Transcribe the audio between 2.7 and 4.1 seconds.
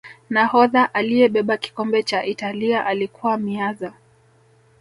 alikuwa Meazza